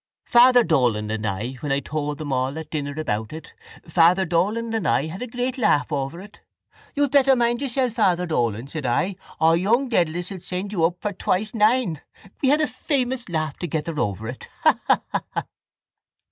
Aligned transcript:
Father 0.25 0.63
Dolan 0.63 1.11
and 1.11 1.27
I, 1.27 1.51
when 1.59 1.71
I 1.71 1.79
told 1.79 2.17
them 2.17 2.33
all 2.33 2.57
at 2.57 2.71
dinner 2.71 2.95
about 2.99 3.31
it, 3.31 3.53
Father 3.87 4.25
Dolan 4.25 4.73
and 4.73 4.87
I 4.87 5.05
had 5.05 5.21
a 5.21 5.27
great 5.27 5.59
laugh 5.59 5.91
over 5.91 6.19
it. 6.19 6.39
You 6.95 7.07
better 7.07 7.35
mind 7.35 7.61
yourself, 7.61 7.93
Father 7.93 8.25
Dolan, 8.25 8.67
said 8.67 8.87
I, 8.87 9.15
or 9.39 9.55
young 9.55 9.89
Dedalus 9.89 10.31
will 10.31 10.39
send 10.39 10.71
you 10.71 10.85
up 10.85 10.95
for 11.01 11.13
twice 11.13 11.53
nine. 11.53 12.01
We 12.41 12.49
had 12.49 12.61
a 12.61 12.65
famous 12.67 13.29
laugh 13.29 13.59
together 13.59 13.99
over 13.99 14.27
it. 14.27 14.47
Ha! 14.63 14.75
Ha! 14.87 15.45